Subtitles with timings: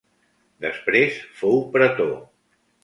[0.65, 2.15] Després fou pretor.